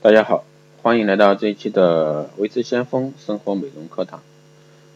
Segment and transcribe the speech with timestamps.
[0.00, 0.44] 大家好，
[0.80, 4.22] 欢迎来到这一期的维持先锋生活美容课堂。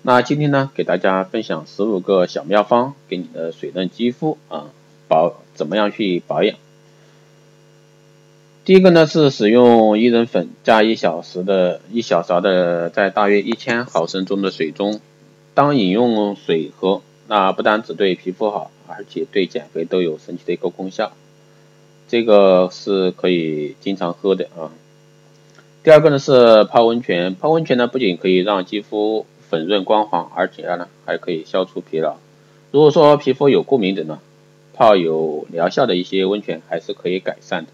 [0.03, 4.71] 那今天呢，给大家分享十五个小妙方，给你的水嫩肌肤啊
[5.09, 6.57] 保怎么样去保养。
[8.65, 15.01] 第一个呢是使用薏仁粉加一小时的一小勺的，在大约一千毫升中的水中，
[15.53, 21.11] 当饮用水喝，那不单只对皮肤好，而且对减肥都有神奇的一个功效。
[22.07, 24.71] 这个是可以经常喝的啊。
[25.85, 32.19] 第二个呢是泡温泉，泡温泉呢不仅可以让肌肤粉润光滑，而且呢还可以消除疲劳。
[32.71, 34.21] 如果说皮肤有过敏的呢，
[34.75, 37.73] 泡有疗效的一些温泉还是可以改善的。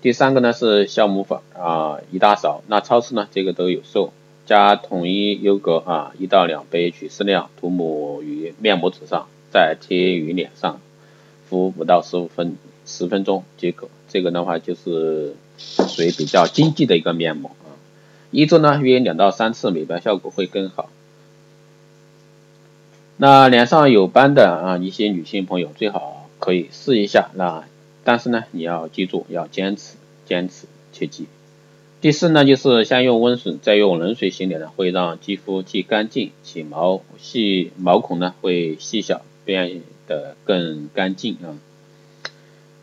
[0.00, 4.12] 第三个呢是酵母粉啊，一大勺，那超市呢这个都有售，
[4.46, 10.80] 加统一优格啊一到两杯取适量，涂抹于面膜纸上，再贴于脸上，
[11.48, 12.56] 敷五到十五分。
[12.86, 17.78] 十分钟即可，这个的话就是属于比较经济的一个面膜啊，
[18.32, 20.90] 一周呢约两到三次，美白效果会更好。
[23.16, 27.64] 那脸上有斑的啊，一些女性朋友最好可以试一下，那
[28.02, 29.94] 但是呢你要记住要坚持，
[30.26, 31.26] 坚持切记。
[32.00, 41.54] 第四呢就是先用温水再用冷水洗脸呢，会让肌肤既干净，起毛细毛孔呢会细小，变得更干净啊。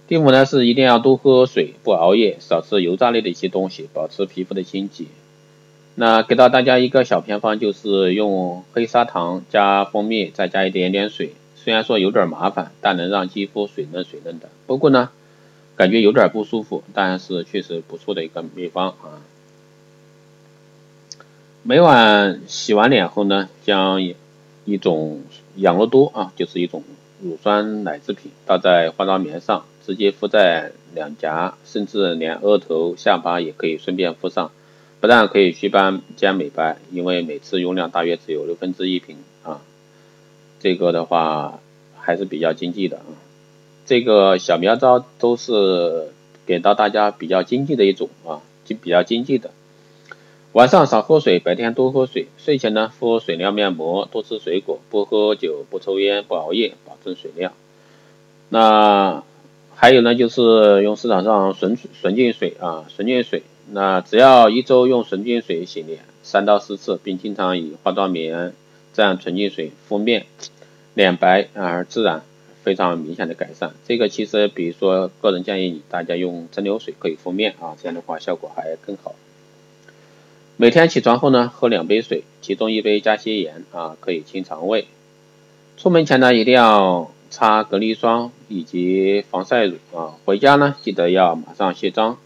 [0.07, 5.03] 第五呢是一定要多喝水，不熬夜，少吃油炸类的一些东西，保持皮肤的清洁。
[5.95, 11.33] 那给到大家一个小偏方，就是用黑砂糖加蜂蜜，再加一点点水。
[11.55, 14.47] 虽然说有点麻烦，但能让肌肤水嫩水嫩的。
[14.65, 15.09] 不过呢，
[15.75, 19.19] 感觉有点不舒服，但是确实不错的一个秘方啊。
[21.63, 25.23] 每晚洗完脸后呢，将一种
[25.57, 26.83] 养乐多啊，就是一种
[27.21, 29.65] 乳酸奶制品，倒在化妆棉上。
[29.85, 34.51] 直接敷在两颊，甚至连额头、下巴也可以顺便敷上，
[34.99, 39.61] 不但可以祛斑兼美白，因为每次用量大约只有六分之一瓶啊，
[40.59, 41.61] 这个的话
[41.97, 43.15] 还是比较经济的啊。
[43.85, 46.09] 这个小妙招都是
[46.45, 49.51] 给到大家比较经济的一种啊，就比较经济的。
[50.57, 52.29] 晚上少喝水，白天多喝水。
[52.39, 57.53] 睡前呢敷水疗面膜，多吃水果，不喝酒，不抽烟，不熬夜，保证水量。
[58.49, 59.23] 那。
[59.75, 68.53] 还有呢，就是用市场上纯纯净水啊，纯净水，那只要一周用纯净水洗脸三到四次，并经常以化妆棉
[68.95, 70.25] 这样纯净水敷面，
[70.95, 72.23] 脸白而自然，
[72.63, 73.73] 非常明显的改善。
[73.87, 79.13] 这个其实，比如说个人建议大家用蒸馏水可以敷面啊，这样的话效果还更好。
[80.57, 84.87] 每天起床后呢，喝两杯水，其中一杯加些盐啊，可以清肠胃。
[85.77, 87.11] 出门前呢，一定要。
[87.29, 92.17] 擦隔离霜以及防晒乳啊，回家呢记得要马上卸妆。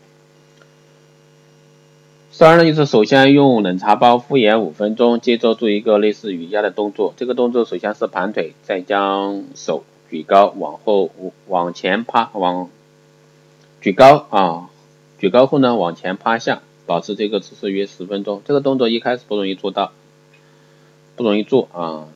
[2.38, 7.16] 第二呢就是首先用冷茶包敷眼五分钟，接着做一个类似瑜伽的动作。
[7.18, 11.10] 这个动作首先是盘腿，再将手举高，往后
[11.48, 12.70] 往前趴，往
[13.82, 14.70] 举高啊，
[15.18, 18.42] 举高后呢往前趴下，保持这个姿势约十分钟。
[18.46, 19.92] 这个动作一开始不容易做到，
[21.16, 22.08] 不容易做啊。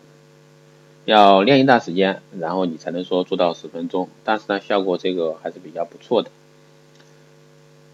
[1.06, 6.32] 要练一段时间，然后你才能说做到十分钟，但是呢，效果这个还是比较不错的。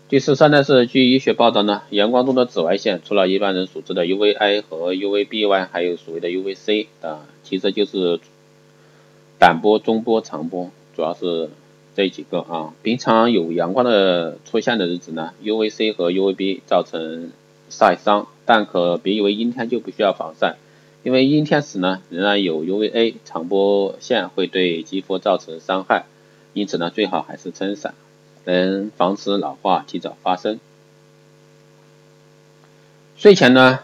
[0.07, 8.19] 第十三呢是据医学报道呢，阳光中的紫外线除了一般人所知的 UVA 和 UVB 外，还有所谓的 UVC 啊，其实就是
[9.39, 11.49] 短波、中波、长波，主要是
[11.95, 12.73] 这几个啊。
[12.83, 17.31] 平常有阳光的出现的日子呢，UVC 和 UVB 造成
[17.69, 20.57] 晒伤，但可别以为阴天就不需要防晒。
[21.03, 26.05] 因为阴天时呢，仍然有 UVA 长波线会对肌肤造成伤害，
[26.53, 27.95] 因此呢，最好还是撑伞，
[28.45, 30.59] 能防止老化提早发生。
[33.17, 33.79] 睡前呢，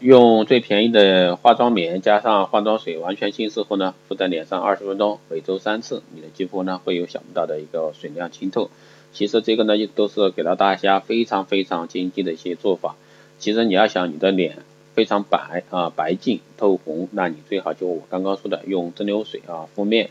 [0.00, 8.70] 用最便宜的化妆棉加上化妆水完全浸湿后呢，敷在脸上二十分钟，每周三次，你的肌肤呢会有想不到的一个水亮清透。
[9.12, 12.96] 其实这个呢，都是给到大家非常非常经济的一些做法。
[13.38, 14.58] 其实你要想你的脸。
[14.94, 20.10] 非常白啊，白净透红，那你最好就我刚刚说的用蒸馏水啊敷面，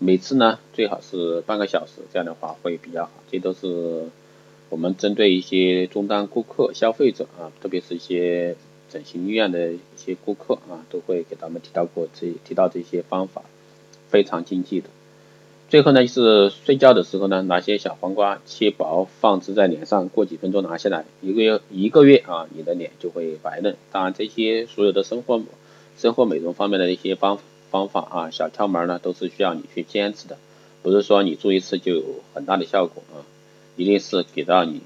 [0.00, 3.12] 每次呢最好是半个小时，这样的话会比较好。
[3.30, 4.08] 这都是
[4.68, 8.56] 我们针对一些终端顾客、消费者啊，特别是一些
[8.90, 13.42] 整形医院的一些顾客啊，都会给他们提到过这提到这些方法，
[14.08, 14.88] 非常经济的。
[15.68, 23.76] 最后呢，就是睡觉的时候呢，拿些小黄瓜切薄，放置在脸上，过几分钟拿下来，一个月一个月啊，你的脸就会白嫩。
[23.92, 25.40] 当然，这些所有的生活
[25.96, 27.38] 生活美容方面的一些方
[27.70, 30.38] 方法啊，小窍门呢，都是需要你去坚持的，
[30.82, 32.02] 不是说你做一次就有
[32.34, 33.22] 很大的效果啊，
[33.76, 34.80] 一定是给到你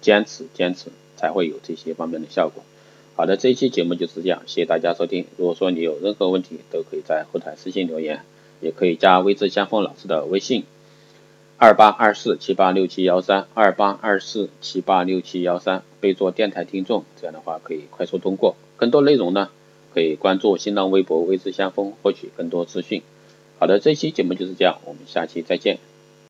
[0.00, 2.64] 坚持坚持才会有这些方面的效果。
[3.14, 5.26] 好的，这一期节目就是这样，谢谢大家收听。
[5.36, 8.22] 如果说你有任何问题，都可以在后台私信留言，
[8.60, 10.64] 也可以加微知相锋老师的微信。
[11.58, 18.56] 二八二四七八六七幺三，二八二四七八六七幺三，备注电台听众，这样的话可以快速通过。
[18.76, 19.50] 更多内容呢，
[19.94, 23.02] 可以关注新浪微博“微知相锋”获取更多资讯。
[23.58, 25.78] 好的，这期节目就是这样，我们下期再见。